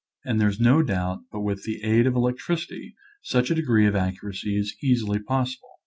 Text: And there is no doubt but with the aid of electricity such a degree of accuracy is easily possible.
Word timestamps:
And 0.25 0.41
there 0.41 0.47
is 0.47 0.59
no 0.59 0.81
doubt 0.81 1.19
but 1.31 1.41
with 1.41 1.63
the 1.63 1.83
aid 1.83 2.07
of 2.07 2.15
electricity 2.15 2.95
such 3.21 3.51
a 3.51 3.53
degree 3.53 3.85
of 3.85 3.95
accuracy 3.95 4.57
is 4.57 4.75
easily 4.81 5.19
possible. 5.19 5.69